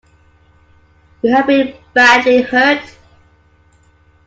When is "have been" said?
1.35-1.75